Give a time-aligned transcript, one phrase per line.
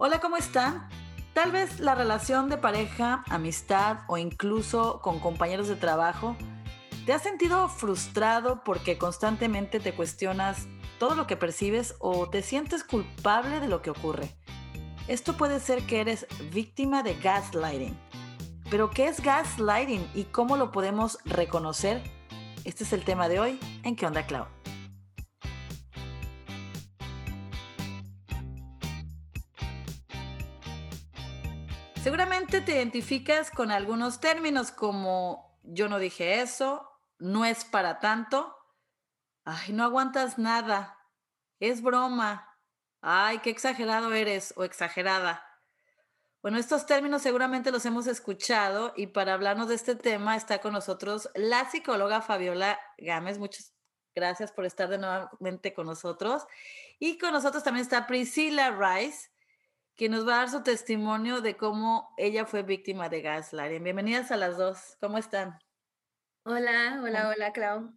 [0.00, 0.88] Hola, ¿cómo están?
[1.32, 6.36] Tal vez la relación de pareja, amistad o incluso con compañeros de trabajo,
[7.04, 10.68] ¿te has sentido frustrado porque constantemente te cuestionas
[11.00, 14.36] todo lo que percibes o te sientes culpable de lo que ocurre?
[15.08, 17.98] Esto puede ser que eres víctima de gaslighting.
[18.70, 22.08] Pero ¿qué es gaslighting y cómo lo podemos reconocer?
[22.64, 24.46] Este es el tema de hoy en ¿Qué onda, Clau?
[32.08, 38.56] Seguramente te identificas con algunos términos como yo no dije eso, no es para tanto,
[39.44, 40.96] ay, no aguantas nada,
[41.60, 42.58] es broma,
[43.02, 45.44] ay, qué exagerado eres o exagerada.
[46.40, 50.72] Bueno, estos términos seguramente los hemos escuchado y para hablarnos de este tema está con
[50.72, 53.36] nosotros la psicóloga Fabiola Gámez.
[53.36, 53.74] Muchas
[54.14, 56.46] gracias por estar de nuevamente con nosotros.
[56.98, 59.28] Y con nosotros también está Priscila Rice
[59.98, 63.82] que nos va a dar su testimonio de cómo ella fue víctima de gaslighting.
[63.82, 64.96] Bienvenidas a las dos.
[65.00, 65.58] ¿Cómo están?
[66.44, 67.92] Hola, hola, hola, Clau.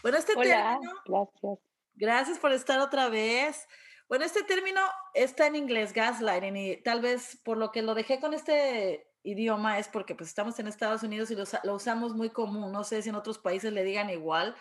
[0.00, 1.58] Bueno, este hola, Gracias.
[1.94, 3.68] Gracias por estar otra vez.
[4.08, 4.80] Bueno, este término
[5.12, 9.78] está en inglés, gaslighting, y tal vez por lo que lo dejé con este idioma
[9.78, 12.72] es porque pues estamos en Estados Unidos y lo, lo usamos muy común.
[12.72, 14.56] No sé si en otros países le digan igual,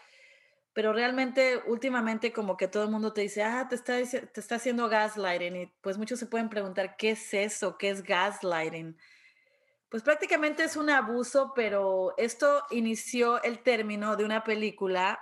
[0.74, 4.56] pero realmente últimamente como que todo el mundo te dice, ah, te está, te está
[4.56, 7.78] haciendo gaslighting y pues muchos se pueden preguntar, ¿qué es eso?
[7.78, 8.98] ¿Qué es gaslighting?
[9.90, 15.20] Pues prácticamente es un abuso, pero esto inició el término de una película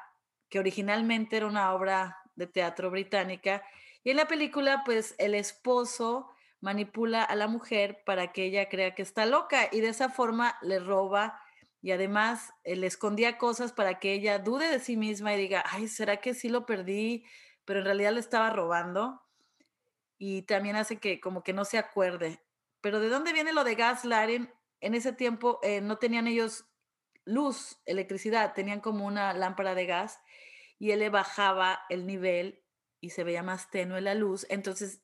[0.47, 3.63] que originalmente era una obra de teatro británica
[4.03, 8.95] y en la película pues el esposo manipula a la mujer para que ella crea
[8.95, 11.39] que está loca y de esa forma le roba
[11.81, 15.63] y además eh, le escondía cosas para que ella dude de sí misma y diga,
[15.67, 17.25] ay, ¿será que sí lo perdí?
[17.65, 19.21] Pero en realidad le estaba robando.
[20.17, 22.43] Y también hace que como que no se acuerde.
[22.81, 24.51] Pero ¿de dónde viene lo de gaslighting?
[24.79, 26.65] En ese tiempo eh, no tenían ellos
[27.25, 30.19] luz, electricidad, tenían como una lámpara de gas
[30.77, 32.63] y él le bajaba el nivel
[32.99, 34.45] y se veía más tenue la luz.
[34.49, 35.01] Entonces,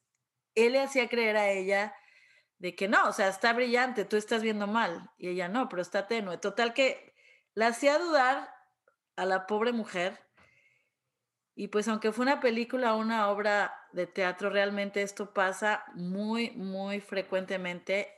[0.53, 1.95] él le hacía creer a ella
[2.59, 5.11] de que no, o sea, está brillante, tú estás viendo mal.
[5.17, 6.37] Y ella no, pero está tenue.
[6.37, 7.13] Total que
[7.53, 8.53] la hacía dudar
[9.15, 10.19] a la pobre mujer.
[11.55, 16.99] Y pues aunque fue una película, una obra de teatro, realmente esto pasa muy, muy
[17.01, 18.13] frecuentemente.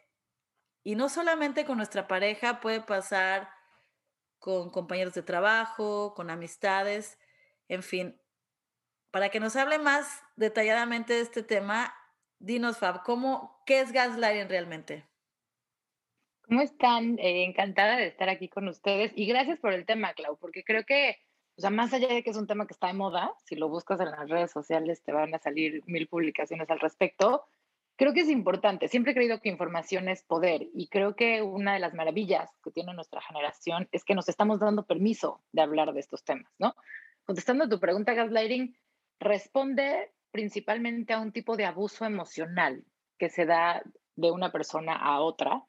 [0.83, 3.49] Y no solamente con nuestra pareja, puede pasar
[4.39, 7.17] con compañeros de trabajo, con amistades,
[7.67, 8.21] en fin.
[9.11, 11.93] Para que nos hable más detalladamente de este tema,
[12.41, 15.05] Dinos, Fab, ¿cómo, ¿qué es gaslighting realmente?
[16.43, 17.19] ¿Cómo están?
[17.19, 20.85] Eh, encantada de estar aquí con ustedes y gracias por el tema, Clau, porque creo
[20.85, 21.17] que,
[21.57, 23.67] o sea, más allá de que es un tema que está de moda, si lo
[23.67, 27.43] buscas en las redes sociales te van a salir mil publicaciones al respecto,
[27.97, 28.87] creo que es importante.
[28.87, 32.71] Siempre he creído que información es poder y creo que una de las maravillas que
[32.71, 36.73] tiene nuestra generación es que nos estamos dando permiso de hablar de estos temas, ¿no?
[37.25, 38.77] Contestando a tu pregunta, gaslighting
[39.19, 42.83] responde principalmente a un tipo de abuso emocional
[43.17, 43.83] que se da
[44.15, 45.63] de una persona a otra.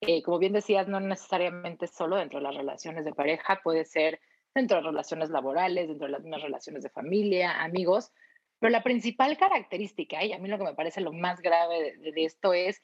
[0.00, 4.20] Eh, como bien decías, no necesariamente solo dentro de las relaciones de pareja, puede ser
[4.54, 8.12] dentro de relaciones laborales, dentro de las relaciones de familia, amigos,
[8.58, 12.24] pero la principal característica, y a mí lo que me parece lo más grave de,
[12.24, 12.82] esto es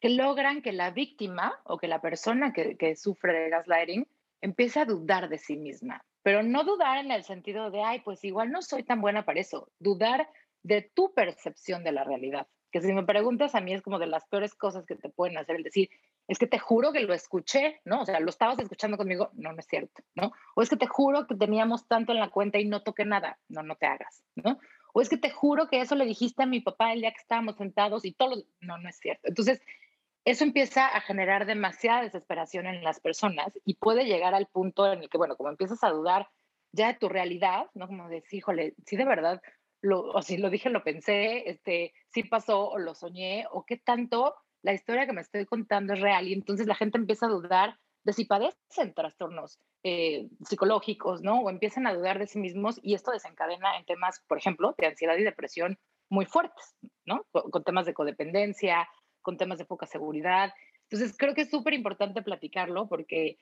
[0.00, 4.06] que logran que la víctima o que la persona que, que sufre de gaslighting
[4.42, 8.22] empiece a dudar de sí misma, pero no dudar en el sentido de, ay, pues
[8.24, 10.28] igual no soy tan buena para eso, dudar
[10.66, 12.48] de tu percepción de la realidad.
[12.72, 15.38] Que si me preguntas a mí es como de las peores cosas que te pueden
[15.38, 15.88] hacer el decir,
[16.26, 18.02] es que te juro que lo escuché, ¿no?
[18.02, 20.32] O sea, lo estabas escuchando conmigo, no, no es cierto, ¿no?
[20.56, 23.38] O es que te juro que teníamos tanto en la cuenta y no toqué nada,
[23.48, 24.58] no, no te hagas, ¿no?
[24.92, 27.20] O es que te juro que eso le dijiste a mi papá el día que
[27.20, 29.28] estábamos sentados y todo, no, no es cierto.
[29.28, 29.62] Entonces,
[30.24, 35.02] eso empieza a generar demasiada desesperación en las personas y puede llegar al punto en
[35.02, 36.28] el que, bueno, como empiezas a dudar
[36.72, 37.86] ya de tu realidad, ¿no?
[37.86, 39.40] Como decir, híjole, sí de verdad
[39.86, 43.76] lo, o si lo dije, lo pensé, este, si pasó o lo soñé, o qué
[43.76, 46.26] tanto la historia que me estoy contando es real.
[46.26, 51.40] Y entonces la gente empieza a dudar de si padecen trastornos eh, psicológicos, ¿no?
[51.40, 54.86] O empiezan a dudar de sí mismos y esto desencadena en temas, por ejemplo, de
[54.86, 55.78] ansiedad y depresión
[56.08, 57.24] muy fuertes, ¿no?
[57.32, 58.88] con temas de codependencia,
[59.22, 60.52] con temas de poca seguridad.
[60.88, 63.38] Entonces creo que es súper importante platicarlo porque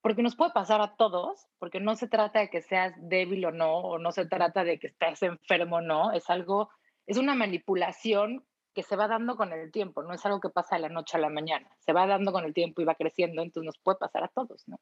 [0.00, 3.50] porque nos puede pasar a todos, porque no se trata de que seas débil o
[3.50, 6.70] no, o no se trata de que estés enfermo o no, es algo,
[7.06, 10.76] es una manipulación que se va dando con el tiempo, no es algo que pasa
[10.76, 13.42] de la noche a la mañana, se va dando con el tiempo y va creciendo,
[13.42, 14.78] entonces nos puede pasar a todos, ¿no?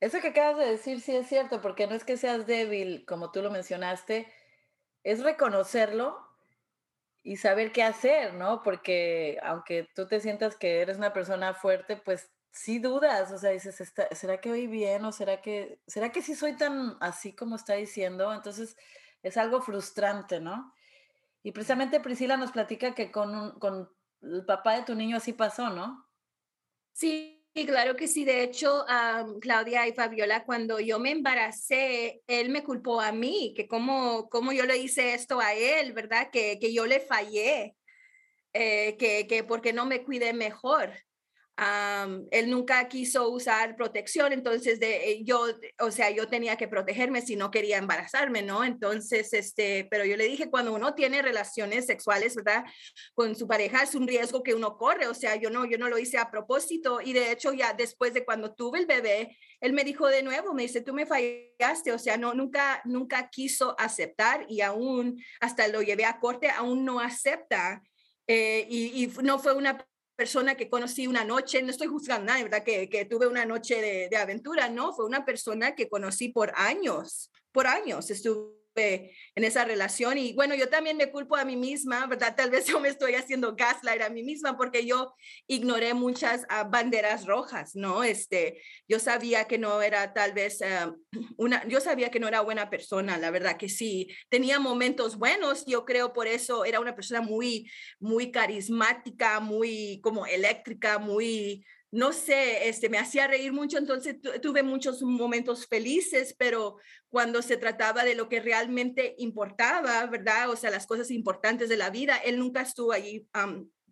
[0.00, 3.30] Eso que acabas de decir sí es cierto, porque no es que seas débil, como
[3.30, 4.26] tú lo mencionaste,
[5.04, 6.18] es reconocerlo
[7.22, 8.62] y saber qué hacer, ¿no?
[8.62, 13.50] Porque aunque tú te sientas que eres una persona fuerte, pues sí dudas, o sea,
[13.50, 17.56] dices, ¿será que oí bien o será que, será que sí soy tan así como
[17.56, 18.32] está diciendo?
[18.32, 18.76] Entonces
[19.22, 20.72] es algo frustrante, ¿no?
[21.42, 23.90] Y precisamente Priscila nos platica que con, con
[24.20, 26.06] el papá de tu niño así pasó, ¿no?
[26.92, 28.24] Sí, claro que sí.
[28.24, 28.84] De hecho,
[29.40, 34.52] Claudia y Fabiola, cuando yo me embaracé, él me culpó a mí, que cómo, cómo
[34.52, 36.30] yo le hice esto a él, ¿verdad?
[36.30, 37.76] Que, que yo le fallé,
[38.52, 40.92] eh, que, que porque no me cuidé mejor
[42.30, 45.46] él nunca quiso usar protección, entonces de, eh, yo,
[45.80, 48.64] o sea, yo tenía que protegerme si no quería embarazarme, ¿no?
[48.64, 52.64] Entonces, este, pero yo le dije, cuando uno tiene relaciones sexuales, ¿verdad?
[53.14, 55.88] Con su pareja es un riesgo que uno corre, o sea, yo no, yo no
[55.88, 59.72] lo hice a propósito y de hecho ya después de cuando tuve el bebé, él
[59.72, 63.76] me dijo de nuevo, me dice, tú me fallaste, o sea, no, nunca, nunca quiso
[63.78, 67.82] aceptar y aún, hasta lo llevé a corte, aún no acepta.
[68.28, 69.84] Eh, y, y, no fue una
[70.16, 72.62] persona que conocí una noche, no estoy juzgando nada, ¿verdad?
[72.62, 76.52] Que, que tuve una noche de, de, aventura, no, fue una persona que conocí por
[76.56, 80.18] años, por años estuve en esa relación.
[80.18, 82.34] Y bueno, yo también me culpo a mí misma, ¿verdad?
[82.36, 85.14] Tal vez yo me estoy haciendo gaslight a mí misma porque yo
[85.46, 88.04] ignoré muchas uh, banderas rojas, ¿no?
[88.04, 90.96] Este, yo sabía que no era tal vez uh,
[91.36, 94.08] una, yo sabía que no era buena persona, la verdad que sí.
[94.28, 97.70] Tenía momentos buenos, yo creo por eso era una persona muy,
[98.00, 104.62] muy carismática, muy como eléctrica, muy no sé, este, me hacía reír mucho, entonces tuve
[104.62, 106.78] muchos momentos felices, pero
[107.10, 110.48] cuando se trataba de lo que realmente importaba, ¿verdad?
[110.48, 113.28] O sea, las cosas importantes de la vida, él nunca estuvo allí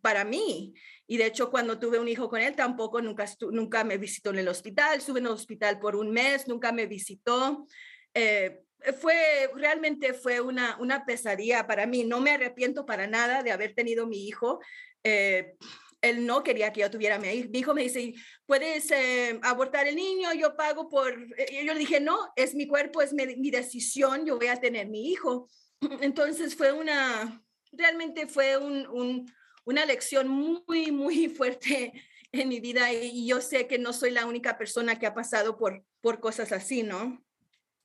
[0.00, 0.72] para mí.
[1.06, 4.38] Y de hecho, cuando tuve un hijo con él, tampoco nunca, nunca me visitó en
[4.38, 7.66] el hospital, estuve en el hospital por un mes, nunca me visitó.
[8.14, 8.62] Eh,
[8.98, 12.04] fue realmente fue una, una pesadilla para mí.
[12.04, 14.58] No me arrepiento para nada de haber tenido mi hijo.
[15.04, 15.56] Eh,
[16.02, 17.74] él no quería que yo tuviera mi hijo.
[17.74, 18.14] Me dice,
[18.46, 20.32] ¿puedes eh, abortar el niño?
[20.34, 21.12] Yo pago por...
[21.36, 24.88] Eh, yo le dije, no, es mi cuerpo, es mi, decisión, yo voy a tener
[24.88, 25.48] mi hijo.
[26.00, 27.42] Entonces fue una,
[27.72, 29.30] realmente fue un,
[29.64, 31.92] una lección muy, muy fuerte
[32.32, 35.56] en mi vida y yo sé que no soy la única persona que ha pasado
[35.58, 37.24] por, por cosas así, ¿no?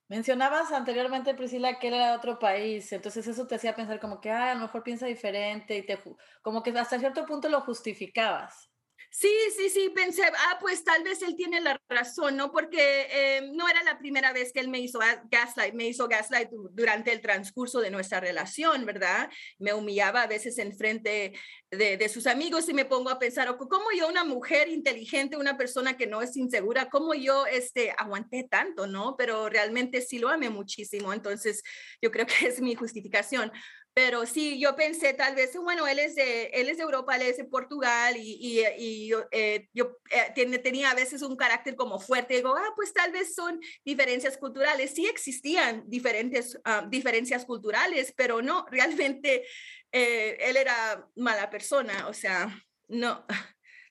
[0.08, 4.30] Mencionabas anteriormente, Priscila, que era de otro país, entonces eso te hacía pensar como que,
[4.32, 6.00] ah, a lo mejor piensa diferente y te,
[6.44, 8.70] como que hasta cierto punto lo justificabas.
[9.18, 12.52] Sí, sí, sí, pensé, ah, pues tal vez él tiene la razón, ¿no?
[12.52, 15.00] Porque eh, no era la primera vez que él me hizo
[15.32, 19.30] gaslight, me hizo gaslight durante el transcurso de nuestra relación, ¿verdad?
[19.58, 21.32] Me humillaba a veces en frente
[21.72, 25.56] de, de sus amigos y me pongo a pensar, ¿cómo yo, una mujer inteligente, una
[25.56, 29.16] persona que no es insegura, cómo yo este, aguanté tanto, ¿no?
[29.18, 31.64] Pero realmente sí lo amé muchísimo, entonces
[32.02, 33.50] yo creo que es mi justificación.
[33.96, 37.22] Pero sí, yo pensé tal vez, bueno, él es de, él es de Europa, él
[37.22, 41.98] es de Portugal y, y, y eh, yo eh, tenía a veces un carácter como
[41.98, 42.36] fuerte.
[42.36, 44.92] Digo, ah, pues tal vez son diferencias culturales.
[44.94, 49.46] Sí existían diferentes uh, diferencias culturales, pero no, realmente
[49.94, 52.10] eh, él era mala persona.
[52.10, 52.54] O sea,
[52.90, 53.26] no,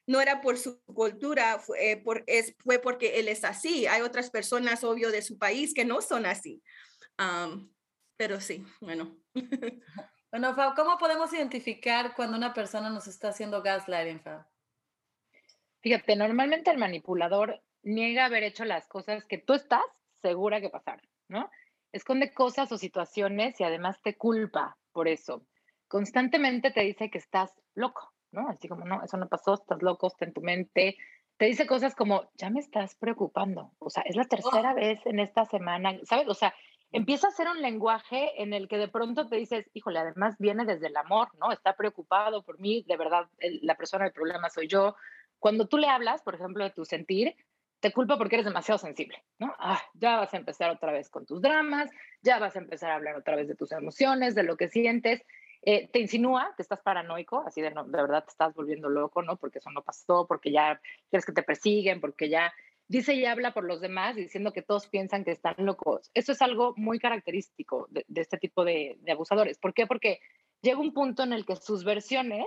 [0.06, 3.86] no era por su cultura, fue, por, es, fue porque él es así.
[3.86, 6.62] Hay otras personas, obvio, de su país que no son así.
[7.18, 7.73] Um,
[8.16, 9.16] pero sí, bueno.
[10.34, 14.44] Bueno, Fab, ¿cómo podemos identificar cuando una persona nos está haciendo gaslighting, Fab?
[15.80, 19.84] Fíjate, normalmente el manipulador niega haber hecho las cosas que tú estás
[20.22, 21.48] segura que pasaron, ¿no?
[21.92, 25.46] Esconde cosas o situaciones y además te culpa por eso.
[25.86, 28.48] Constantemente te dice que estás loco, ¿no?
[28.48, 30.96] Así como, no, eso no pasó, estás loco, está en tu mente.
[31.36, 33.72] Te dice cosas como, ya me estás preocupando.
[33.78, 34.74] O sea, es la tercera oh.
[34.74, 36.26] vez en esta semana, ¿sabes?
[36.26, 36.52] O sea,
[36.94, 40.64] empieza a ser un lenguaje en el que de pronto te dices, híjole, además viene
[40.64, 41.50] desde el amor, ¿no?
[41.50, 43.28] Está preocupado por mí, de verdad,
[43.62, 44.94] la persona del problema soy yo.
[45.40, 47.34] Cuando tú le hablas, por ejemplo, de tu sentir,
[47.80, 49.52] te culpa porque eres demasiado sensible, ¿no?
[49.58, 51.90] Ah, ya vas a empezar otra vez con tus dramas,
[52.22, 55.26] ya vas a empezar a hablar otra vez de tus emociones, de lo que sientes.
[55.62, 59.20] Eh, te insinúa, te estás paranoico, así de, no, de verdad te estás volviendo loco,
[59.20, 59.36] ¿no?
[59.36, 62.54] Porque eso no pasó, porque ya quieres que te persiguen, porque ya
[62.88, 66.10] dice y habla por los demás diciendo que todos piensan que están locos.
[66.14, 69.58] Eso es algo muy característico de, este tipo de, abusadores.
[69.58, 69.86] ¿Por qué?
[69.86, 70.20] Porque
[70.62, 72.46] llega un punto en el que sus versiones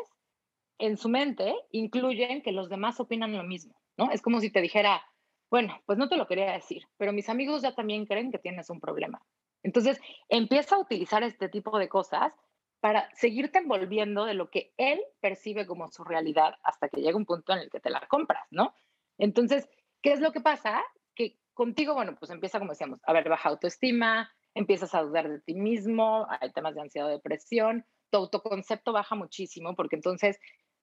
[0.79, 4.11] en su mente incluyen que los demás opinan lo mismo, ¿no?
[4.11, 5.01] Es como si te dijera,
[5.49, 8.69] bueno, pues no te lo quería decir, pero mis amigos ya también creen que tienes
[8.69, 9.21] un problema.
[9.63, 12.31] Entonces, empieza a utilizar este tipo de cosas
[12.79, 17.25] para seguirte envolviendo de lo que él percibe como su realidad hasta que llega un
[17.25, 18.75] punto en el que te la compras, ¿no?
[19.17, 19.67] Entonces,
[20.01, 20.83] ¿Qué es lo que pasa?
[21.15, 25.41] Que contigo, bueno, pues empieza, como decíamos, a ver baja autoestima, empiezas a dudar de
[25.41, 30.39] ti mismo, hay temas de ansiedad o depresión, tu autoconcepto baja muchísimo porque entonces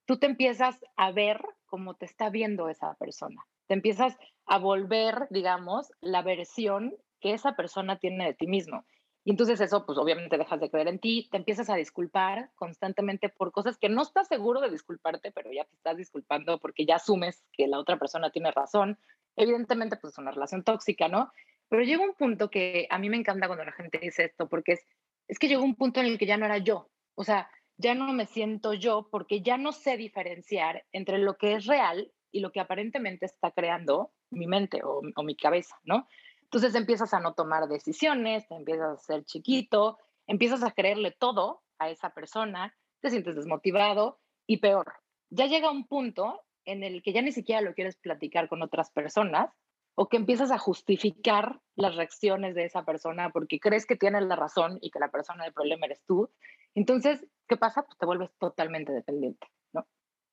[0.06, 3.42] tú te empiezas a ver como te está viendo esa persona.
[3.66, 4.16] Te empiezas
[4.47, 8.85] a volver, digamos, la versión que esa persona tiene de ti mismo.
[9.25, 13.31] Y entonces eso, pues obviamente dejas de creer en ti, te empiezas a disculpar constantemente
[13.31, 16.97] por cosas que no estás seguro de disculparte, pero ya te estás disculpando porque ya
[16.97, 18.99] asumes que la otra persona tiene razón.
[19.35, 21.33] Evidentemente, pues es una relación tóxica, ¿no?
[21.71, 24.73] Pero llega un punto que a mí me encanta cuando la gente dice esto, porque
[24.73, 24.87] es,
[25.26, 26.90] es que llegó un punto en el que ya no era yo.
[27.14, 31.54] O sea, ya no me siento yo porque ya no sé diferenciar entre lo que
[31.54, 36.09] es real y lo que aparentemente está creando mi mente o, o mi cabeza, ¿no?
[36.44, 41.62] Entonces empiezas a no tomar decisiones, te empiezas a ser chiquito, empiezas a creerle todo
[41.78, 44.92] a esa persona, te sientes desmotivado y peor,
[45.30, 48.90] ya llega un punto en el que ya ni siquiera lo quieres platicar con otras
[48.90, 49.50] personas
[49.96, 54.36] o que empiezas a justificar las reacciones de esa persona porque crees que tienes la
[54.36, 56.30] razón y que la persona del problema eres tú.
[56.74, 57.82] Entonces, ¿qué pasa?
[57.82, 59.86] Pues te vuelves totalmente dependiente, ¿no?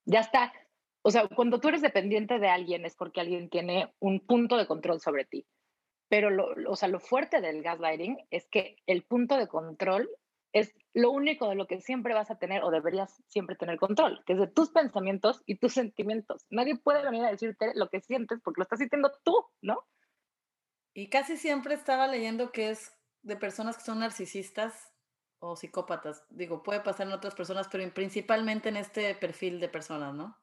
[0.06, 0.52] Ya está.
[1.04, 4.68] O sea, cuando tú eres dependiente de alguien es porque alguien tiene un punto de
[4.68, 5.46] control sobre ti.
[6.12, 10.10] Pero lo, o sea, lo fuerte del gaslighting es que el punto de control
[10.52, 14.22] es lo único de lo que siempre vas a tener o deberías siempre tener control,
[14.26, 16.46] que es de tus pensamientos y tus sentimientos.
[16.50, 19.88] Nadie puede venir a decirte lo que sientes porque lo estás sintiendo tú, ¿no?
[20.94, 22.92] Y casi siempre estaba leyendo que es
[23.22, 24.92] de personas que son narcisistas
[25.40, 26.26] o psicópatas.
[26.30, 30.38] Digo, puede pasar en otras personas, pero principalmente en este perfil de personas, ¿no?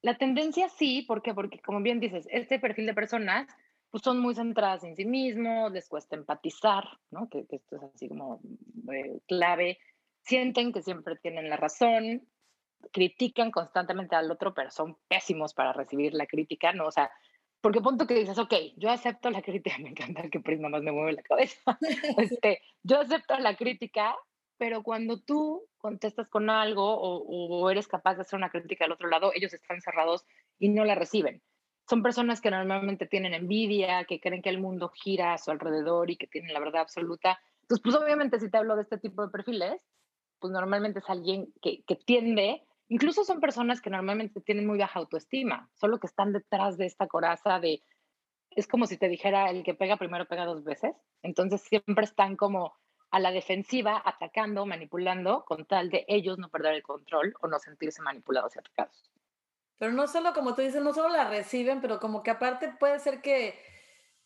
[0.00, 1.34] La tendencia sí, ¿por qué?
[1.34, 3.46] Porque como bien dices, este perfil de personas
[3.92, 7.28] pues son muy centradas en sí mismos, les cuesta empatizar, ¿no?
[7.28, 8.40] Que, esto es así como
[8.90, 9.78] eh, clave,
[10.22, 12.26] sienten que siempre tienen la razón,
[12.90, 16.86] critican constantemente al otro, pero son pésimos para recibir la crítica, ¿no?
[16.86, 17.10] O sea,
[17.60, 20.90] porque punto que dices, ok, yo acepto la crítica, me encanta que Prisma más me
[20.90, 21.78] mueve la cabeza,
[22.16, 24.16] este, yo acepto la crítica,
[24.56, 28.92] pero cuando tú contestas con algo o, o, eres capaz de hacer una crítica al
[28.92, 30.24] otro lado, ellos están cerrados
[30.58, 31.42] y no la reciben
[31.88, 36.10] son personas que normalmente tienen envidia, que creen que el mundo gira a su alrededor
[36.10, 37.40] y que tienen la verdad absoluta.
[37.62, 39.80] Entonces, pues obviamente si te hablo de este tipo de perfiles,
[40.38, 44.98] pues normalmente es alguien que, que tiende, incluso son personas que normalmente tienen muy baja
[44.98, 47.82] autoestima, solo que están detrás de esta coraza de,
[48.50, 50.94] es como si te dijera, el que pega primero pega dos veces.
[51.22, 52.74] Entonces siempre están como
[53.10, 57.58] a la defensiva, atacando, manipulando, con tal de ellos no perder el control o no
[57.58, 59.11] sentirse manipulados y atacados.
[59.82, 63.00] Pero no solo, como tú dices, no solo la reciben, pero como que aparte puede
[63.00, 63.60] ser que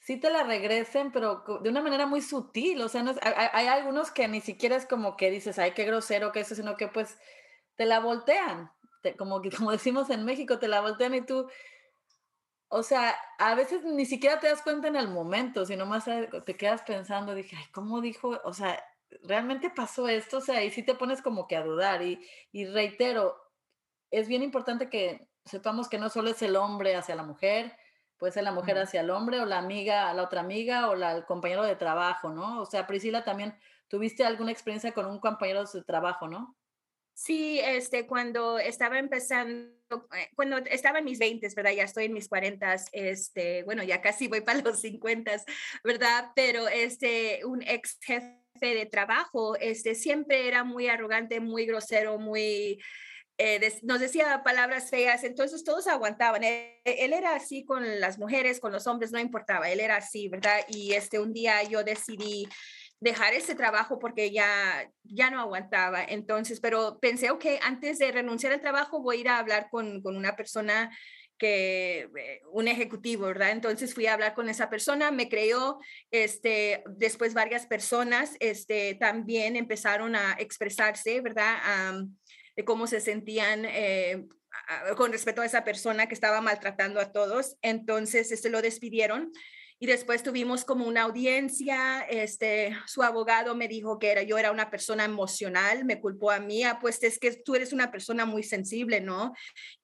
[0.00, 2.82] sí te la regresen, pero de una manera muy sutil.
[2.82, 6.30] O sea, no hay, algunos que ni siquiera es como que dices, ay, qué grosero
[6.30, 7.16] que eso, sino que pues
[7.74, 8.70] te la voltean.
[9.16, 11.48] como, como decimos en México, te la voltean y tú,
[12.68, 16.56] o sea, a veces ni siquiera te das cuenta en el momento, sino más te
[16.58, 18.38] quedas pensando, dije, ay, ¿cómo dijo?
[18.44, 18.78] O sea,
[19.22, 20.36] ¿realmente pasó esto?
[20.36, 22.02] O sea, y sí te pones como que a dudar.
[22.02, 22.20] Y,
[22.52, 23.38] y reitero,
[24.10, 27.76] es bien importante que sepamos que no solo es el hombre hacia la mujer,
[28.18, 31.12] puede ser la mujer hacia el hombre o la amiga la otra amiga o la,
[31.12, 32.60] el compañero de trabajo, ¿no?
[32.60, 36.56] O sea, Priscila, también tuviste alguna experiencia con un compañero de trabajo, ¿no?
[37.14, 39.72] Sí, este, cuando estaba empezando,
[40.14, 41.72] eh, cuando estaba en mis 20, ¿verdad?
[41.72, 45.32] Ya estoy en mis 40, este, bueno, ya casi voy para los 50,
[45.82, 46.32] ¿verdad?
[46.34, 52.82] Pero este, un ex jefe de trabajo, este, siempre era muy arrogante, muy grosero, muy,
[53.38, 56.42] eh, nos decía palabras feas, entonces todos aguantaban.
[56.44, 60.28] Él, él, era así con las mujeres, con los hombres, no importaba, él era así,
[60.28, 60.60] ¿verdad?
[60.68, 62.48] Y este, un día yo decidí
[63.00, 66.02] dejar ese trabajo porque ya, ya no aguantaba.
[66.02, 70.00] Entonces, pero pensé, ok, antes de renunciar al trabajo voy a ir a hablar con,
[70.02, 70.90] con una persona
[71.38, 73.50] que eh, un ejecutivo, ¿verdad?
[73.50, 75.78] Entonces fui a hablar con esa persona, me creyó,
[76.10, 81.58] este, después varias personas, este, también empezaron a expresarse, ¿verdad?
[82.56, 84.26] De cómo se sentían eh,
[84.96, 87.56] con respecto a esa persona que estaba maltratando a todos.
[87.62, 89.32] Entonces, este, lo despidieron
[89.78, 94.50] y después tuvimos como una audiencia, este, su abogado me dijo que era, yo era
[94.50, 98.24] una persona emocional, me culpó a mí, ah, pues es que tú eres una persona
[98.24, 99.34] muy sensible, ¿no?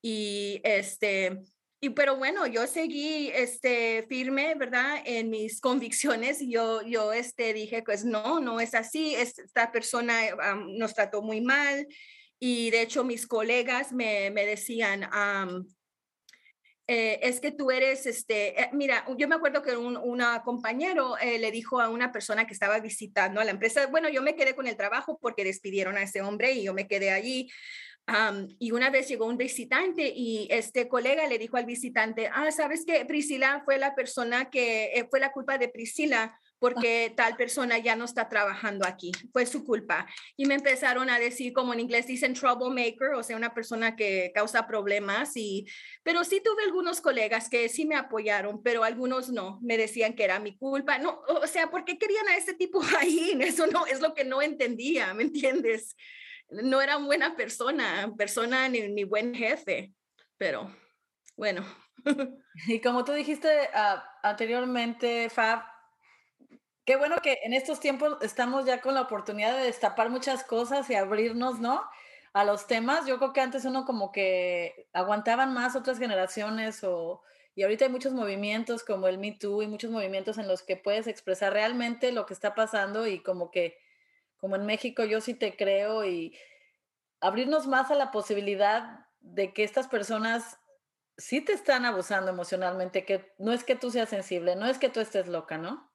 [0.01, 1.43] Y este,
[1.79, 5.03] y pero bueno, yo seguí este, firme, ¿verdad?
[5.05, 10.15] En mis convicciones yo, yo este, dije, pues no, no es así, esta persona
[10.69, 11.87] nos trató muy mal,
[12.45, 15.09] y de hecho mis colegas me, me decían,
[16.89, 21.17] eh, es que tú eres, este, eh, mira, yo me acuerdo que un una compañero
[21.19, 24.35] eh, le dijo a una persona que estaba visitando a la empresa, bueno, yo me
[24.35, 27.49] quedé con el trabajo porque despidieron a ese hombre y yo me quedé allí.
[28.59, 32.85] y una vez llegó un visitante y este colega le dijo al visitante, ah, sabes
[32.85, 37.97] que Priscila fue la persona que fue la culpa de Priscila porque tal persona ya
[37.97, 40.07] no está trabajando aquí, fue su culpa.
[40.37, 44.31] Y me empezaron a decir, como en inglés dicen troublemaker, o sea, una persona que
[44.33, 45.37] causa problemas.
[45.37, 45.67] Y,
[46.05, 50.23] pero sí tuve algunos colegas que sí me apoyaron, pero algunos no, me decían que
[50.23, 50.99] era mi culpa.
[50.99, 53.37] No, o sea, ¿por qué querían a ese tipo ahí?
[53.41, 55.97] Eso no es lo que no entendía, ¿me entiendes?
[56.49, 59.93] No era buena persona, persona ni, ni buen jefe,
[60.39, 60.73] pero
[61.37, 61.67] bueno.
[62.69, 65.72] Y como tú dijiste uh, anteriormente, Fab,
[66.85, 70.91] Qué bueno que en estos tiempos estamos ya con la oportunidad de destapar muchas cosas
[70.91, 71.83] y abrirnos, ¿no?
[72.33, 73.07] A los temas.
[73.07, 77.23] Yo creo que antes uno como que aguantaban más otras generaciones o,
[77.55, 80.77] y ahorita hay muchos movimientos como el Me Too y muchos movimientos en los que
[80.77, 83.79] puedes expresar realmente lo que está pasando y como que,
[84.39, 86.37] como en México yo sí te creo y
[87.21, 90.59] abrirnos más a la posibilidad de que estas personas
[91.19, 94.89] sí te están abusando emocionalmente, que no es que tú seas sensible, no es que
[94.91, 95.92] tú estés loca, ¿no?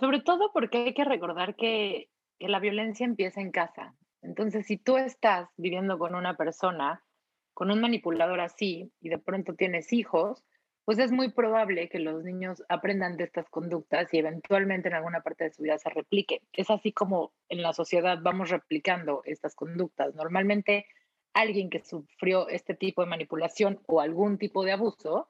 [0.00, 3.94] Sobre todo porque hay que recordar que, la violencia empieza en casa.
[4.22, 7.04] Entonces, si tú estás viviendo con una persona,
[7.52, 10.42] con un manipulador así, y de pronto tienes hijos,
[10.86, 15.20] pues es muy probable que los niños aprendan de estas conductas y eventualmente en alguna
[15.20, 16.40] parte de su vida se replique.
[16.54, 20.14] Es así como en la sociedad vamos replicando estas conductas.
[20.14, 20.86] Normalmente
[21.34, 25.28] alguien que sufrió este tipo de manipulación o algún tipo de abuso,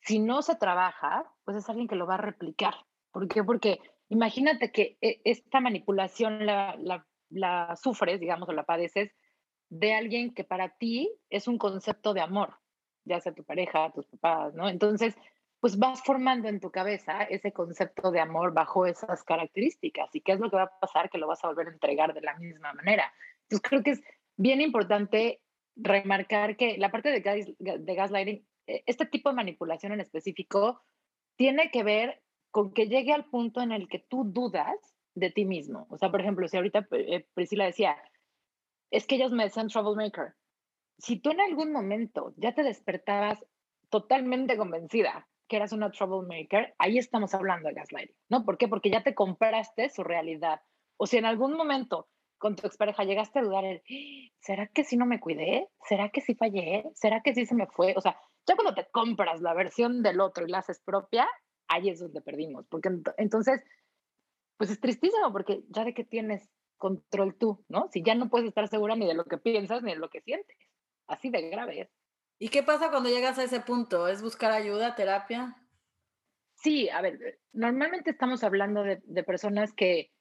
[0.00, 2.74] si no se trabaja, pues es alguien que lo va a replicar.
[3.12, 3.44] ¿Por qué?
[3.44, 3.78] Porque
[4.08, 9.12] Imagínate que e, esta manipulación la, sufres, digamos, o la padeces
[9.70, 12.56] de alguien que para ti es un concepto de amor,
[13.04, 14.68] ya sea tu pareja, tus papás, ¿no?
[14.68, 15.14] Entonces,
[15.60, 20.14] pues vas formando en tu cabeza ese concepto de amor bajo esas características.
[20.14, 21.10] ¿Y qué es lo que va a pasar?
[21.10, 23.12] Que lo vas a volver a entregar de la misma manera.
[23.42, 24.00] Entonces, creo que es
[24.36, 25.42] bien importante
[25.76, 30.82] remarcar que la parte de, de gaslighting, e, este tipo de manipulación en específico,
[31.36, 34.76] tiene que ver con que llegue al punto en el que tú dudas
[35.14, 35.86] de ti mismo.
[35.90, 37.96] O sea, por ejemplo, si ahorita eh, Priscila decía,
[38.90, 40.34] es que ellos me decían troublemaker.
[40.98, 43.44] Si tú en algún momento ya te despertabas
[43.90, 48.44] totalmente convencida que eras una troublemaker, ahí estamos hablando de gaslighting, ¿no?
[48.44, 48.68] ¿Por qué?
[48.68, 50.60] Porque ya te compraste su realidad.
[50.98, 53.82] O si en algún momento con tu expareja llegaste a dudar,
[54.40, 55.68] ¿será que si no me cuidé?
[55.88, 56.84] ¿Será que sí fallé?
[56.94, 57.94] ¿Será que sí se me fue?
[57.96, 61.28] O sea, ya cuando te compras la versión del otro y la haces propia,
[61.68, 62.66] ahí es donde perdimos.
[62.68, 63.62] Porque entonces,
[64.56, 67.88] pues es tristísimo porque ya de que tienes control tú, ¿no?
[67.92, 70.20] Si ya no puedes estar segura ni de lo que piensas ni de lo que
[70.20, 70.56] sientes.
[71.06, 71.90] Así de grave es.
[72.38, 74.06] ¿Y qué pasa cuando llegas a ese punto?
[74.08, 75.56] ¿Es buscar ayuda, terapia?
[76.54, 80.12] Sí, a ver, normalmente estamos hablando de, de personas que,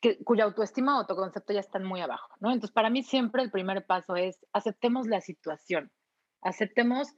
[0.00, 2.50] que, cuya autoestima o autoconcepto ya están muy abajo, ¿no?
[2.50, 5.92] Entonces, para mí siempre el primer paso es aceptemos la situación,
[6.40, 7.08] aceptemos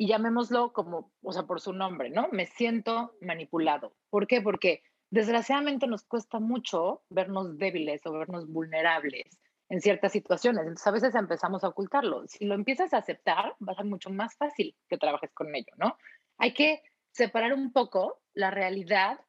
[0.00, 2.30] y llamémoslo como, o sea, por su nombre, ¿no?
[2.32, 3.92] Me siento manipulado.
[4.08, 4.40] ¿Por qué?
[4.40, 10.62] Porque desgraciadamente nos cuesta mucho vernos débiles o vernos vulnerables en ciertas situaciones.
[10.62, 12.26] Entonces a veces empezamos a ocultarlo.
[12.28, 15.74] Si lo empiezas a aceptar, va a ser mucho más fácil que trabajes con ello,
[15.76, 15.98] ¿no?
[16.38, 16.80] Hay que
[17.12, 19.20] separar un poco la realidad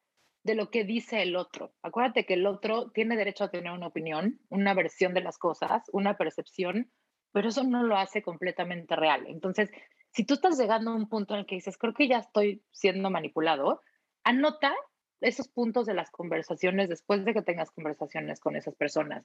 [0.42, 1.74] de lo que dice el otro.
[1.82, 5.82] Acuérdate que el otro tiene derecho a tener una opinión, una versión de las cosas,
[5.92, 6.90] una percepción,
[7.30, 9.26] pero eso no lo hace completamente real.
[9.26, 9.70] Entonces,
[10.12, 12.62] si tú estás llegando a un punto en el que dices, creo que ya estoy
[12.70, 13.80] siendo manipulado,
[14.24, 14.74] anota
[15.20, 19.24] esos puntos de las conversaciones después de que tengas conversaciones con esas personas.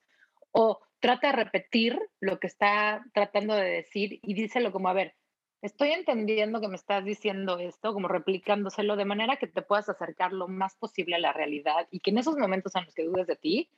[0.52, 5.15] O trata de repetir lo que está tratando de decir y díselo como, a ver,
[5.62, 10.32] estoy entendiendo que me estás diciendo esto, como replicándoselo de manera que te puedas acercar
[10.34, 13.28] lo más posible a la realidad y que en esos momentos en los que dudes
[13.28, 13.69] de ti,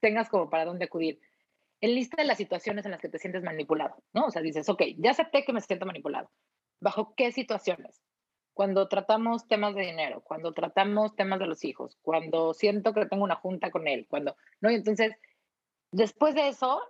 [0.00, 1.18] tengas como para dónde acudir.
[1.84, 4.24] En lista de las situaciones en las que te sientes manipulado, ¿no?
[4.24, 6.30] O sea, dices, ok, ya acepté que me siento manipulado.
[6.80, 8.00] ¿Bajo qué situaciones?
[8.54, 13.22] Cuando tratamos temas de dinero, cuando tratamos temas de los hijos, cuando siento que tengo
[13.22, 14.70] una junta con él, cuando, ¿no?
[14.70, 15.12] Y entonces,
[15.92, 16.80] después de eso,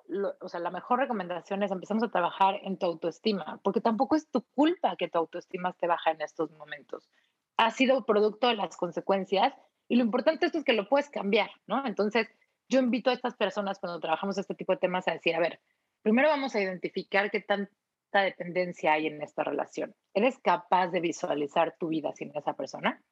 [0.40, 4.30] o sea, la mejor recomendación es empezamos a trabajar en tu autoestima, porque tampoco es
[4.30, 7.10] tu culpa que tu autoestima esté baja en estos momentos.
[7.56, 9.54] Ha sido producto de las consecuencias
[9.88, 11.84] y lo importante es que lo puedes cambiar, ¿no?
[11.84, 12.28] Entonces,
[12.68, 15.60] yo invito a estas personas cuando trabajamos este tipo de temas a decir, a ver,
[16.02, 19.94] primero vamos a identificar qué tanta dependencia hay en esta relación.
[20.12, 23.02] ¿Eres capaz de visualizar tu vida sin esa persona?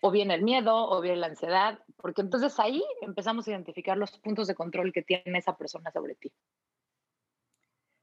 [0.00, 4.18] O bien el miedo, o bien la ansiedad, porque entonces ahí empezamos a identificar los
[4.18, 6.30] puntos de control que tiene esa persona sobre ti.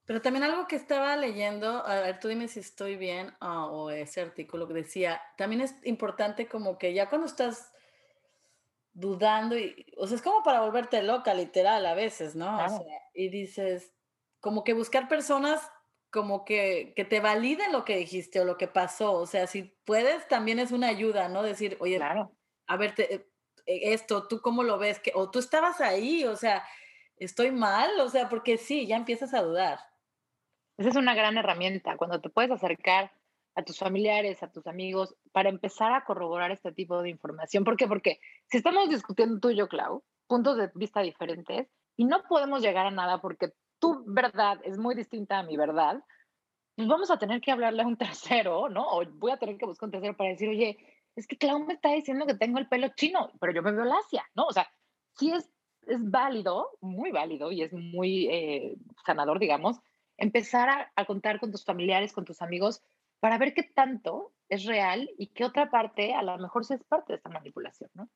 [0.05, 3.91] Pero también algo que estaba leyendo, a ver, tú dime si estoy bien, ah, o
[3.91, 7.71] ese artículo que decía, también es importante como que ya cuando estás
[8.93, 12.57] dudando, y, o sea, es como para volverte loca, literal, a veces, ¿no?
[13.13, 13.93] y dices,
[14.39, 15.61] como que buscar personas
[16.11, 19.13] como que, que, te validen lo que dijiste o lo que pasó.
[19.13, 21.41] O sea, si puedes, también es una ayuda, ¿no?
[21.41, 23.25] Decir, oye, a ver, eh,
[23.65, 24.99] esto, ¿tú cómo lo ves?
[24.99, 26.65] que O tú estabas ahí, o sea,
[27.15, 29.79] estoy mal, o sea, porque sí, ya empiezas a dudar.
[30.77, 33.13] Esa es una gran herramienta, cuando te puedes acercar
[33.55, 37.63] a tus familiares, a tus amigos, para empezar a corroborar este tipo de información.
[37.63, 37.87] ¿Por qué?
[37.87, 42.61] Porque si estamos discutiendo tú y yo, Clau, puntos de vista diferentes, y no podemos
[42.61, 46.03] llegar a nada porque tu verdad es muy distinta a mi verdad,
[46.75, 48.87] pues vamos a tener que hablarle a un tercero, ¿no?
[48.87, 50.77] O voy a tener que buscar un tercero para decir, oye,
[51.15, 53.85] es que Clau me está diciendo que tengo el pelo chino, pero yo me veo
[53.85, 54.45] lacia, ¿no?
[54.45, 54.67] O sea,
[55.17, 55.49] sí es,
[55.87, 59.79] es válido, muy válido y es muy eh, sanador, digamos,
[60.17, 62.81] empezar a, a, contar con tus familiares, con tus amigos,
[63.21, 66.83] para ver qué tanto es real y qué otra parte a lo mejor sí es
[66.83, 68.09] parte de esta manipulación, ¿no?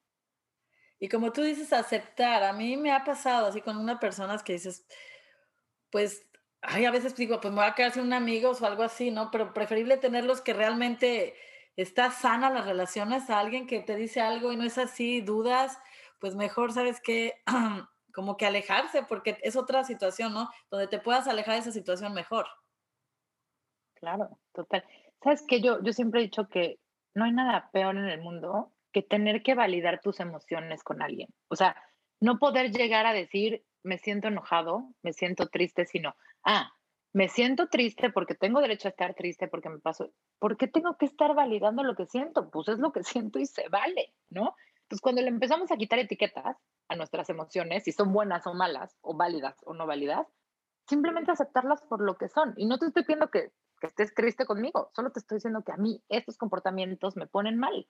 [0.99, 2.43] Y como tú dices, aceptar.
[2.43, 4.85] A mí me ha pasado así con una persona que dices,
[5.91, 6.25] pues,
[6.61, 9.11] ay, a veces digo, pues me voy a quedar sin un amigos o algo así,
[9.11, 9.29] ¿no?
[9.31, 11.35] Pero preferible tenerlos que realmente
[11.75, 15.77] está sana las relaciones a alguien que te dice algo y no es así, dudas,
[16.19, 17.43] pues mejor, ¿sabes qué?
[18.13, 20.49] Como que alejarse, porque es otra situación, ¿no?
[20.71, 22.47] Donde te puedas alejar de esa situación mejor.
[23.95, 24.83] Claro, total.
[25.23, 26.79] Sabes que yo, yo siempre he dicho que
[27.13, 31.29] no hay nada peor en el mundo que tener que validar tus emociones con alguien.
[31.49, 31.75] O sea,
[32.19, 36.71] no poder llegar a decir, me siento enojado, me siento triste, sino, ah,
[37.13, 40.11] me siento triste porque tengo derecho a estar triste porque me pasó.
[40.39, 42.49] ¿Por qué tengo que estar validando lo que siento?
[42.49, 44.55] Pues es lo que siento y se vale, ¿no?
[44.83, 46.57] Entonces, cuando le empezamos a quitar etiquetas
[46.89, 50.27] a nuestras emociones, si son buenas o malas, o válidas o no válidas,
[50.87, 52.53] simplemente aceptarlas por lo que son.
[52.57, 55.71] Y no te estoy pidiendo que, que estés triste conmigo, solo te estoy diciendo que
[55.71, 57.87] a mí estos comportamientos me ponen mal.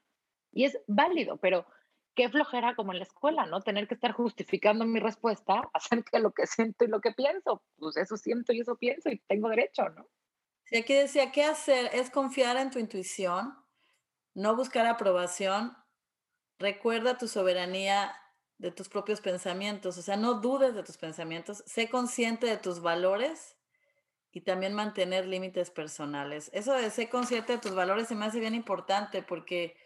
[0.51, 1.65] Y es válido, pero
[2.15, 3.61] qué flojera como en la escuela, ¿no?
[3.61, 7.63] Tener que estar justificando mi respuesta acerca de lo que siento y lo que pienso.
[7.77, 10.07] Pues eso siento y eso pienso y tengo derecho, ¿no?
[10.63, 11.91] Sí, aquí decía, ¿qué hacer?
[11.93, 13.55] Es confiar en tu intuición,
[14.33, 15.77] no buscar aprobación.
[16.57, 18.15] Recuerda tu soberanía
[18.57, 22.81] de tus propios pensamientos, o sea, no dudes de tus pensamientos, sé consciente de tus
[22.81, 23.54] valores
[24.35, 26.49] y también mantener límites personales.
[26.53, 29.77] Eso de ser consciente de tus valores se me hace bien importante porque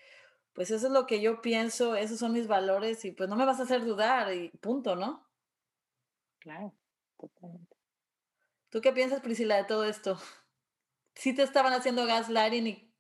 [0.54, 3.46] pues eso es lo que yo pienso, esos son mis valores y pues no me
[3.46, 5.30] vas a hacer dudar y punto, ¿no?
[6.40, 6.74] Claro,
[7.20, 7.78] totalmente.
[8.70, 10.18] ¿Tú qué piensas, Priscila, de todo esto?
[11.14, 12.92] ¿Sí te estaban haciendo gaslighting y...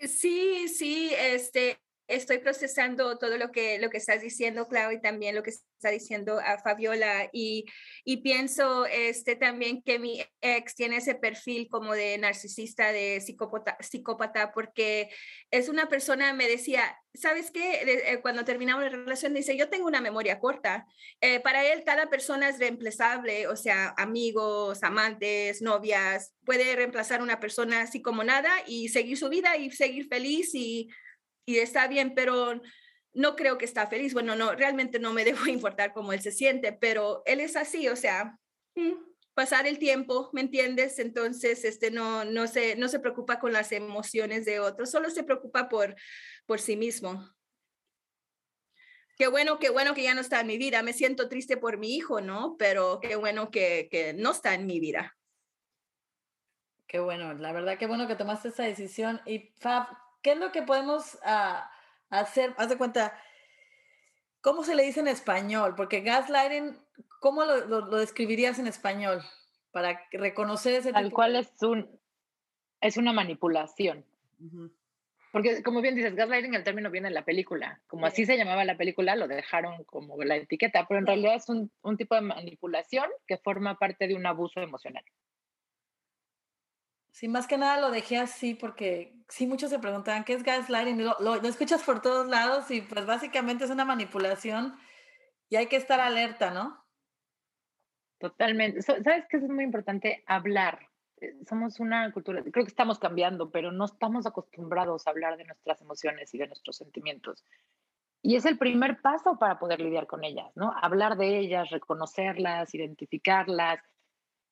[0.00, 1.78] Sí, sí, este,
[2.08, 5.90] estoy procesando todo lo que, lo que estás diciendo, Clau, y también lo que está
[5.90, 7.28] diciendo a Fabiola.
[7.32, 7.66] Y,
[8.04, 13.76] y, pienso este, también que mi ex tiene ese perfil como de narcisista, de psicópata,
[13.80, 15.10] psicópata porque
[15.50, 17.82] es una persona, me decía, ¿sabes qué?
[17.82, 20.86] Eh, cuando terminamos la relación, dice, yo tengo una memoria corta.
[21.20, 27.38] Eh, para él, cada persona es reemplazable, o sea, amigos, amantes, novias, puede reemplazar una
[27.38, 30.88] persona así como nada y seguir su vida y seguir feliz y
[31.48, 32.60] y está bien, pero
[33.14, 34.12] no creo que está feliz.
[34.12, 37.88] Bueno, no, realmente no me debo importar cómo él se siente, pero él es así,
[37.88, 38.38] o sea,
[39.32, 40.98] pasar el tiempo, ¿me entiendes?
[40.98, 45.24] Entonces, este, no, no, se, no se preocupa con las emociones de otros, solo se
[45.24, 45.96] preocupa por,
[46.44, 47.26] por sí mismo.
[49.16, 50.82] Qué bueno, qué bueno que ya no está en mi vida.
[50.82, 52.56] Me siento triste por mi hijo, ¿no?
[52.58, 55.16] Pero qué bueno que, que no está en mi vida.
[56.86, 59.20] Qué bueno, la verdad, qué bueno que tomaste esa decisión.
[59.26, 59.88] Y Fab,
[60.22, 61.70] ¿qué es lo que podemos ah,
[62.10, 62.54] hacer?
[62.56, 63.18] Haz de cuenta,
[64.40, 65.74] ¿cómo se le dice en español?
[65.76, 66.76] Porque gaslighting,
[67.20, 69.22] ¿cómo lo, describirías en español?
[69.70, 72.00] Para reconocer ese Tal cual es, un,
[72.80, 74.04] es una manipulación.
[75.30, 77.80] Porque, como bien dices, gaslighting, el término viene en la película.
[77.86, 81.48] Como así se llamaba la película, lo dejaron como la etiqueta, pero en realidad es
[81.48, 85.04] un, un tipo de manipulación que forma parte de un abuso emocional.
[87.18, 91.04] Sí, más que nada lo dejé así porque sí, muchos se preguntaban qué es gaslighting.
[91.04, 94.76] Lo, lo, escuchas por todos lados y pues básicamente es una manipulación
[95.48, 96.80] y hay que estar alerta, ¿no?
[98.20, 98.82] Totalmente.
[98.82, 100.22] ¿Sabes qué es muy importante?
[100.28, 100.78] Hablar.
[101.20, 105.44] Eh, somos una cultura, creo que estamos cambiando, pero no estamos acostumbrados a hablar de
[105.44, 107.44] nuestras emociones y de nuestros sentimientos.
[108.22, 110.72] Y es el primer paso para poder lidiar con ellas, ¿no?
[110.80, 113.80] Hablar de ellas, reconocerlas, identificarlas,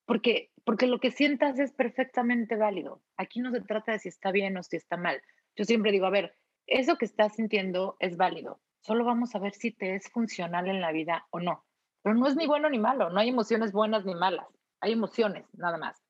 [0.07, 3.03] porque, porque lo que sientas es perfectamente válido.
[3.17, 5.21] Aquí no se trata de si está bien o si está mal.
[5.57, 6.35] Yo siempre digo, a ver,
[6.67, 8.61] eso que estás sintiendo es válido.
[8.81, 11.65] Solo vamos a ver si te es funcional en la vida o no.
[12.03, 14.47] Pero no es ni bueno ni malo, no hay emociones buenas ni malas.
[14.81, 16.01] Hay emociones, nada más.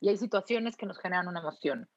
[0.00, 1.88] Y hay situaciones que nos generan una emoción.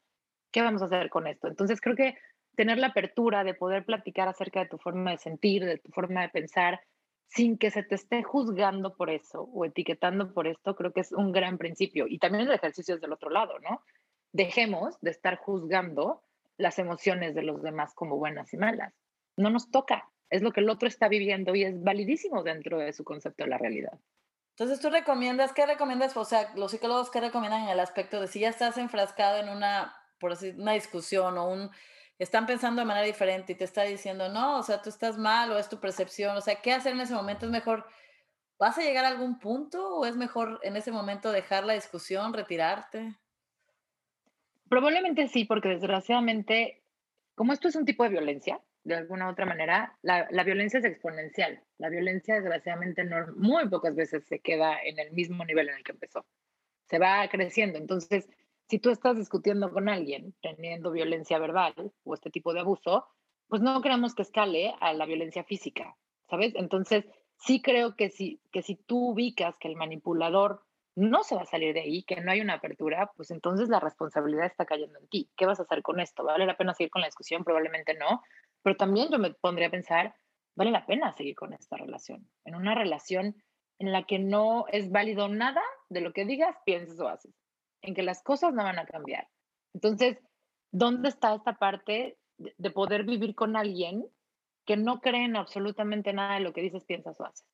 [0.52, 1.48] ¿Qué vamos a hacer con esto?
[1.48, 2.18] Entonces creo que
[2.56, 6.22] tener la apertura de poder platicar acerca de tu forma de sentir, de tu forma
[6.22, 6.82] de pensar,
[7.28, 11.12] sin que se te esté juzgando por eso o etiquetando por esto, creo que es
[11.12, 12.06] un gran principio.
[12.08, 13.82] Y también el ejercicio es del otro lado, ¿no?
[14.32, 16.24] Dejemos de estar juzgando
[16.58, 18.94] las emociones de los demás como buenas y malas.
[19.38, 20.10] No nos toca.
[20.30, 23.50] es lo que el otro está viviendo y es validísimo dentro de su concepto de
[23.50, 24.00] la realidad.
[24.56, 26.16] Entonces, ¿tú recomiendas, qué recomiendas?
[26.16, 29.50] O sea, los psicólogos, ¿qué recomiendan en el aspecto de si ya estás enfrascado en
[29.50, 31.72] una, por así, una discusión o un,
[32.20, 35.52] están pensando de manera diferente y te está diciendo, no, o sea, tú estás mal
[35.52, 37.46] o es tu percepción, o sea, ¿qué hacer en ese momento?
[37.46, 37.86] ¿Es mejor,
[38.58, 42.34] vas a llegar a algún punto o es mejor en ese momento dejar la discusión,
[42.34, 43.16] retirarte?
[44.70, 46.82] Probablemente sí, porque desgraciadamente,
[47.36, 50.86] como esto es un tipo de violencia, de alguna u otra manera, la, violencia es
[50.86, 51.62] exponencial.
[51.78, 55.84] La violencia, desgraciadamente, no, muy pocas veces se queda en el mismo nivel en el
[55.84, 56.26] que empezó.
[56.90, 57.78] Se va creciendo.
[57.78, 58.28] Entonces,
[58.70, 61.74] si tú estás discutiendo con alguien teniendo violencia verbal
[62.04, 63.08] o este tipo de abuso,
[63.48, 65.96] pues no queremos que escale a la violencia física,
[66.30, 66.54] ¿sabes?
[66.56, 67.06] Entonces,
[67.38, 70.64] sí creo que si, que si tú ubicas que el manipulador
[70.96, 73.80] no se va a salir de ahí, que no hay una apertura, pues entonces la
[73.80, 75.30] responsabilidad está cayendo en ti.
[75.36, 76.24] ¿Qué vas a hacer con esto?
[76.24, 77.44] ¿Vale la pena seguir con la discusión?
[77.44, 78.22] Probablemente no,
[78.62, 80.16] pero también yo me pondría a pensar,
[80.56, 82.30] ¿vale la pena seguir con esta relación?
[82.46, 83.36] En una relación
[83.80, 87.34] en la que no es válido nada de lo que digas, pienses o haces,
[87.84, 89.28] en que las cosas no van a cambiar.
[89.74, 90.18] Entonces,
[90.72, 94.08] ¿dónde está esta parte de poder vivir con alguien
[94.66, 97.46] que no cree en absolutamente nada de lo que dices, piensas o haces?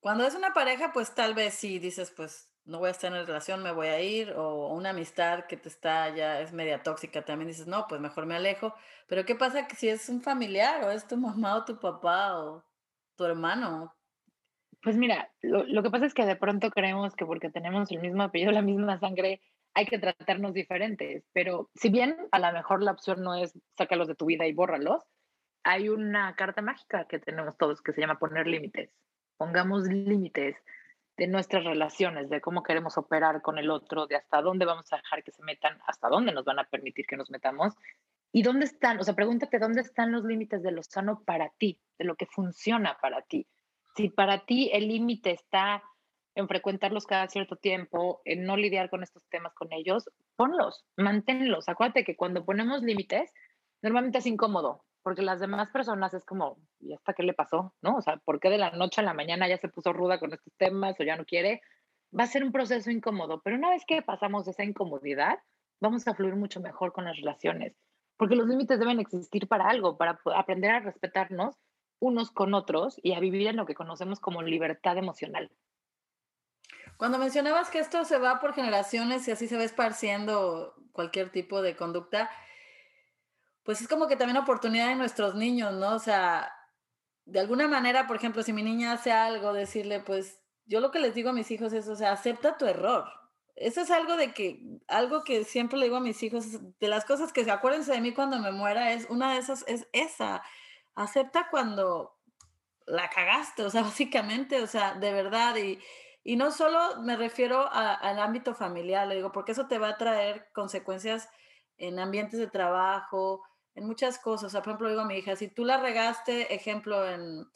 [0.00, 3.26] Cuando es una pareja, pues tal vez sí dices, pues no voy a estar en
[3.26, 7.24] relación, me voy a ir, o una amistad que te está ya es media tóxica,
[7.24, 8.74] también dices, no, pues mejor me alejo.
[9.06, 12.64] Pero ¿qué pasa si es un familiar o es tu mamá o tu papá o
[13.16, 13.94] tu hermano?
[14.86, 18.00] Pues mira, lo, lo que pasa es que de pronto creemos que porque tenemos el
[18.00, 19.40] mismo apellido, la misma sangre,
[19.74, 21.24] hay que tratarnos diferentes.
[21.32, 24.52] Pero si bien a lo mejor la opción no es sácalos de tu vida y
[24.52, 25.02] bórralos,
[25.64, 28.92] hay una carta mágica que tenemos todos que se llama poner límites
[29.36, 30.56] pongamos límites
[31.16, 34.96] de nuestras relaciones, de cómo queremos operar con el otro, de hasta dónde vamos a
[34.96, 37.74] dejar que se metan, hasta dónde nos van a permitir que nos metamos
[38.32, 41.80] y dónde están, o sea, pregúntate dónde están los límites de lo sano para ti,
[41.98, 43.46] de lo que funciona para ti.
[43.96, 45.82] Si para ti el límite está
[46.34, 51.66] en frecuentarlos cada cierto tiempo, en no lidiar con estos temas con ellos, ponlos, manténlos.
[51.68, 53.32] Acuérdate que cuando ponemos límites,
[53.82, 57.74] normalmente es incómodo, porque las demás personas es como, ¿y hasta qué le pasó?
[57.80, 57.96] ¿No?
[57.96, 60.34] O sea, ¿por qué de la noche a la mañana ya se puso ruda con
[60.34, 61.62] estos temas o ya no quiere?
[62.16, 65.38] Va a ser un proceso incómodo, pero una vez que pasamos esa incomodidad,
[65.80, 67.74] vamos a fluir mucho mejor con las relaciones,
[68.18, 71.56] porque los límites deben existir para algo, para aprender a respetarnos
[71.98, 75.50] unos con otros y a vivir en lo que conocemos como libertad emocional.
[76.96, 81.60] Cuando mencionabas que esto se va por generaciones y así se va esparciendo cualquier tipo
[81.60, 82.30] de conducta,
[83.62, 85.94] pues es como que también oportunidad de nuestros niños, ¿no?
[85.94, 86.50] O sea,
[87.26, 91.00] de alguna manera, por ejemplo, si mi niña hace algo, decirle, pues yo lo que
[91.00, 93.04] les digo a mis hijos es, o sea, acepta tu error.
[93.56, 96.46] Eso es algo de que, algo que siempre le digo a mis hijos,
[96.78, 99.64] de las cosas que se acuérdense de mí cuando me muera, es una de esas,
[99.66, 100.42] es esa.
[100.96, 102.16] Acepta cuando
[102.86, 105.56] la cagaste, o sea, básicamente, o sea, de verdad.
[105.56, 105.78] Y,
[106.24, 109.98] y no solo me refiero al ámbito familiar, le digo, porque eso te va a
[109.98, 111.28] traer consecuencias
[111.78, 113.44] en ambientes de trabajo,
[113.76, 114.48] en muchas cosas.
[114.48, 117.46] O sea, por ejemplo, digo a mi hija, si tú la regaste, ejemplo, en,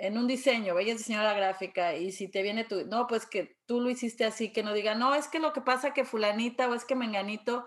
[0.00, 3.58] en un diseño, ella es diseñadora gráfica, y si te viene tú, no, pues que
[3.66, 6.68] tú lo hiciste así, que no diga, no, es que lo que pasa que fulanita
[6.68, 7.66] o es que menganito,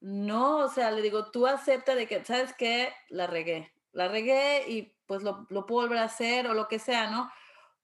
[0.00, 2.92] no, o sea, le digo, tú acepta de que, ¿sabes qué?
[3.08, 6.78] La regué, la regué y pues lo, lo puedo volver a hacer o lo que
[6.78, 7.32] sea, ¿no?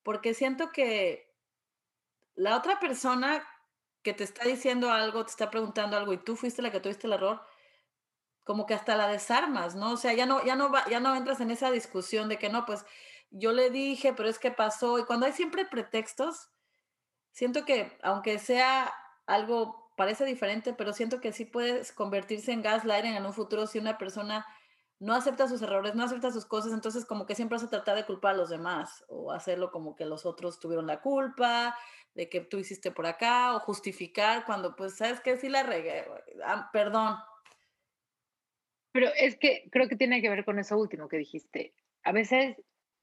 [0.02, 1.34] Porque siento que
[2.34, 3.42] la otra persona
[4.02, 7.06] que te está diciendo algo, te está preguntando algo y tú fuiste la que tuviste
[7.06, 7.40] el error,
[8.44, 9.92] como que hasta la desarmas, ¿no?
[9.92, 12.66] O sea, ya no, ya no, ya no entras en esa discusión de que no,
[12.66, 12.84] pues
[13.30, 14.98] yo le dije, pero es que pasó.
[14.98, 16.50] Y cuando hay siempre pretextos,
[17.30, 18.92] siento que aunque sea
[19.26, 23.78] algo, parece diferente, pero siento que sí puedes convertirse en gaslighting en un futuro si
[23.78, 24.44] una persona
[25.02, 27.96] no acepta sus errores, no acepta sus cosas, entonces como que siempre vas a tratar
[27.96, 31.76] de culpar a los demás o hacerlo como que los otros tuvieron la culpa,
[32.14, 36.04] de que tú hiciste por acá o justificar cuando pues sabes que sí la regué,
[36.44, 37.16] ah, perdón,
[38.92, 41.74] pero es que creo que tiene que ver con eso último que dijiste.
[42.04, 42.56] A veces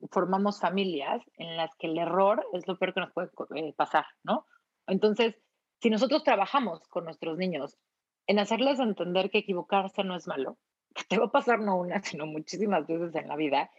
[0.10, 4.06] formamos familias en las que el error es lo peor que nos puede eh, pasar,
[4.24, 4.46] ¿no?
[4.88, 5.36] Entonces,
[5.82, 7.78] si nosotros trabajamos con nuestros niños
[8.26, 10.58] en hacerles entender que equivocarse no es malo,
[11.10, 13.72] te va a pasar no una, sino muchísimas veces en la vida,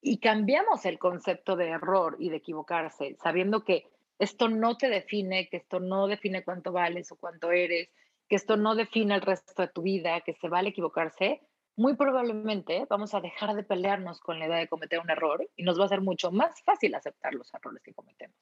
[0.00, 5.48] y cambiamos el concepto de error y de equivocarse, sabiendo que esto no te define,
[5.48, 7.88] que esto no define cuánto vales o cuánto eres,
[8.28, 11.40] que esto no define el resto de tu vida, que se vale equivocarse,
[11.76, 15.62] muy probablemente vamos a dejar de pelearnos con la idea de cometer un error y
[15.62, 18.36] nos va a ser mucho más fácil aceptar los errores que cometemos.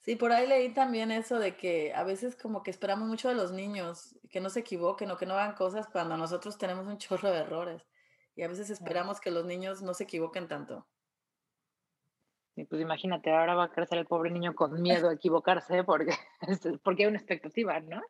[0.00, 3.34] Sí, por ahí leí también eso de que a veces como que esperamos mucho de
[3.34, 6.98] los niños, que no se equivoquen o que no hagan cosas cuando nosotros tenemos un
[6.98, 7.82] chorro de errores.
[8.34, 10.86] y a veces esperamos que los niños no se equivoquen tanto.
[12.54, 16.12] Y pues imagínate, ahora va a crecer el pobre niño con miedo a equivocarse porque,
[16.82, 18.02] porque hay una expectativa, ¿no?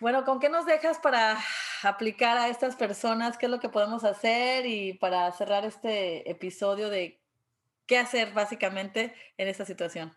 [0.00, 1.36] Bueno, ¿con qué nos dejas para
[1.82, 3.38] aplicar a estas personas?
[3.38, 4.66] ¿Qué es lo que podemos hacer?
[4.66, 7.23] Y para cerrar este episodio de
[7.86, 10.12] qué hacer básicamente en esta situación.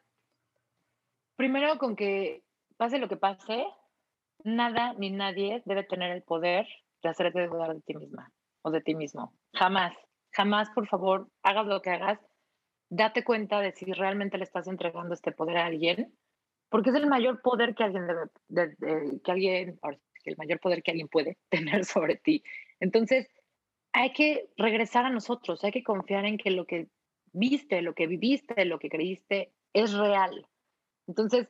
[1.36, 2.44] Primero, con que
[2.78, 3.66] pase lo que pase,
[4.44, 6.68] nada ni nadie debe tener el poder
[7.04, 8.32] de hacerte dudar de ti misma
[8.64, 9.34] o de ti mismo.
[9.54, 9.96] Jamás,
[10.32, 12.20] jamás, por favor, hagas lo que hagas,
[12.90, 16.18] date cuenta de si realmente le estás entregando este poder a alguien
[16.70, 18.08] porque es el mayor poder que alguien
[18.50, 18.76] debe,
[19.24, 19.80] que alguien,
[20.26, 22.44] el mayor poder que alguien puede tener sobre ti.
[22.80, 23.28] Entonces,
[23.94, 26.88] hay que regresar a nosotros, hay que confiar en que lo que
[27.38, 30.48] viste, lo que viviste, lo que creíste es real.
[31.08, 31.48] Entonces,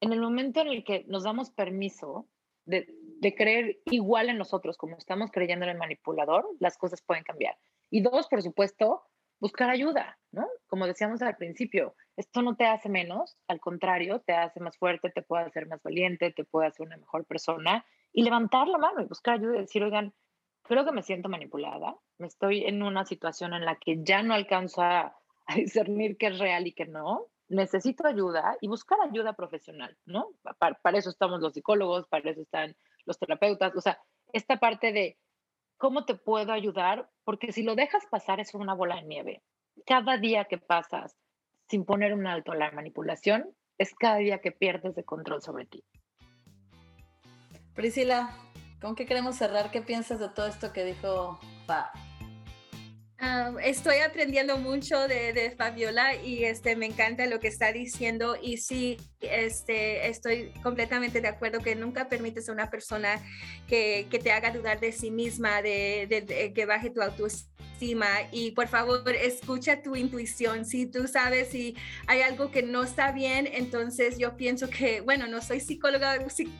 [0.00, 2.28] en el momento en el que nos damos permiso
[2.64, 2.86] de,
[3.20, 7.56] de creer igual en nosotros como estamos creyendo en el manipulador, las cosas pueden cambiar.
[7.90, 9.02] Y dos, por supuesto,
[9.40, 10.46] buscar ayuda, ¿no?
[10.66, 15.10] Como decíamos al principio, esto no te hace menos, al contrario, te hace más fuerte,
[15.10, 19.00] te puede hacer más valiente, te puede hacer una mejor persona y levantar la mano
[19.00, 20.12] y buscar ayuda y decir, oigan,
[20.62, 24.34] creo que me siento manipulada, me estoy en una situación en la que ya no
[24.34, 25.19] alcanzo a,
[25.56, 30.30] discernir qué es real y qué no, necesito ayuda y buscar ayuda profesional, ¿no?
[30.58, 33.98] Para, para eso estamos los psicólogos, para eso están los terapeutas, o sea,
[34.32, 35.18] esta parte de
[35.80, 37.08] ¿cómo te puedo ayudar?
[37.24, 39.42] Porque si lo dejas pasar es una bola de nieve.
[39.86, 41.16] Cada día que pasas
[41.68, 45.64] sin poner un alto a la manipulación es cada día que pierdes de control sobre
[45.64, 45.82] ti.
[47.74, 48.36] Priscila,
[48.80, 49.70] ¿con qué queremos cerrar?
[49.70, 51.90] ¿Qué piensas de todo esto que dijo Fa?
[53.62, 58.96] Estoy aprendiendo mucho de, Fabiola y este, me encanta lo que está diciendo y sí,
[59.20, 63.20] este, estoy completamente de acuerdo que nunca permites a una persona
[63.66, 67.50] que, que te haga dudar de sí misma, de que baje tu autoestima
[68.32, 70.64] y por favor escucha tu intuición.
[70.64, 75.26] Si tú sabes si hay algo que no está bien, entonces yo pienso que, bueno,
[75.26, 76.52] no soy psicóloga, si,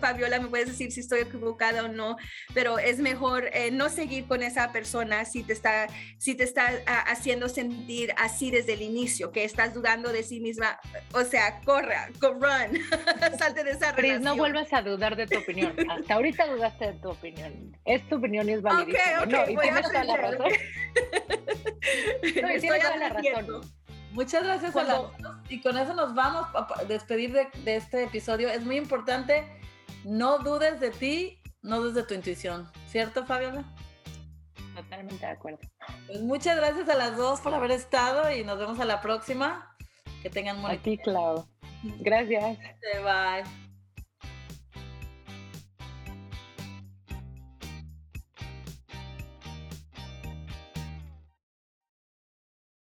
[0.00, 2.16] Fabiola me puedes decir si estoy equivocada o no,
[2.54, 6.68] pero es mejor eh, no seguir con esa persona si te está, si te está
[7.06, 10.78] haciendo sentir así desde el inicio, que estás dudando de sí misma.
[11.12, 12.78] O sea, corra, go run,
[13.38, 14.22] salte de esa relación.
[14.22, 15.74] no vuelvas a dudar de tu opinión.
[15.90, 17.76] Hasta ahorita dudaste de tu opinión.
[17.84, 19.24] Es tu opinión y es validísima.
[19.24, 20.48] Okay, okay, no, y tienes toda la razón.
[24.12, 25.10] Muchas gracias a
[25.48, 28.48] Y con eso nos vamos a despedir de, este episodio.
[28.48, 29.44] Es muy importante,
[30.04, 32.68] no dudes de ti, no dudes de tu intuición.
[32.88, 33.64] ¿Cierto, Fabiola?
[34.74, 35.58] Totalmente de acuerdo.
[36.06, 39.76] Pues muchas gracias a las dos por haber estado y nos vemos a la próxima.
[40.22, 41.46] Que tengan muy A ti, Clau.
[42.00, 42.58] Gracias.
[43.02, 43.69] Bye.